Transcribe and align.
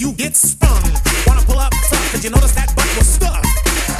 you 0.00 0.12
get 0.12 0.36
sprung. 0.36 0.82
Wanna 1.26 1.42
pull 1.42 1.58
up 1.58 1.74
front, 1.74 2.04
cause 2.12 2.22
you 2.22 2.30
notice 2.30 2.52
that 2.52 2.74
butt 2.76 2.86
was 2.96 3.08
stuck. 3.08 3.42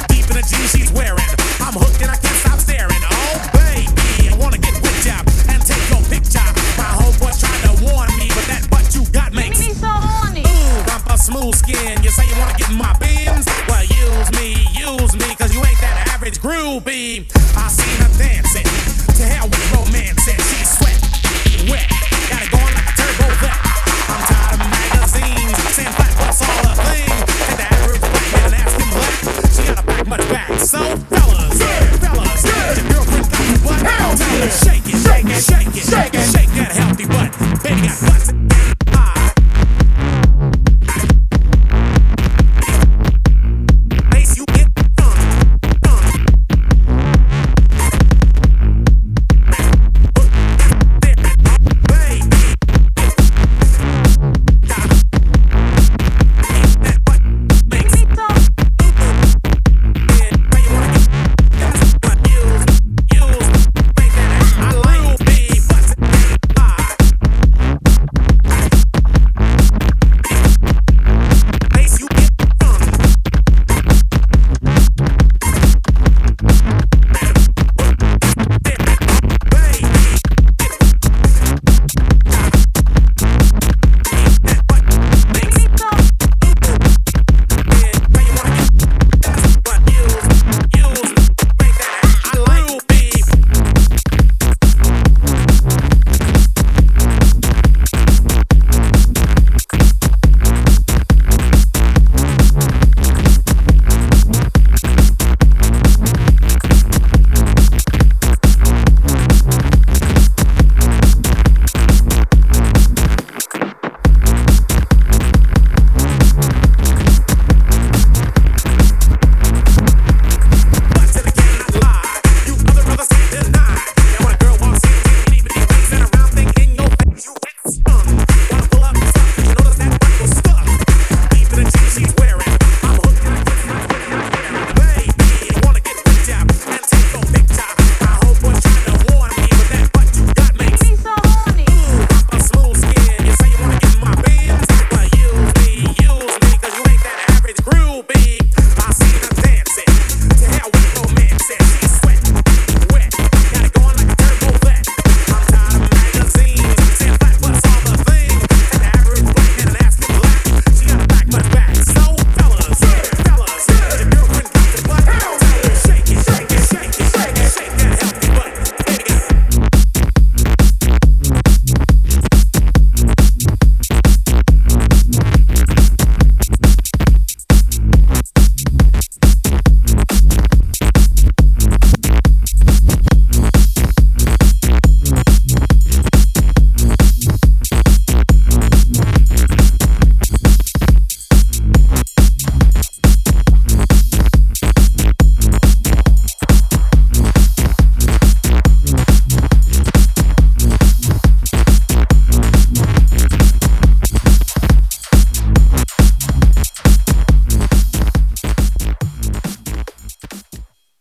Deep 0.07 0.23
in 0.31 0.35
the 0.39 0.45
jeans 0.47 0.71
she's 0.71 0.91
wearing. 0.93 1.19
I'm 1.59 1.73
hooked 1.73 2.01
and 2.01 2.11
I 2.11 2.15
can't 2.15 2.38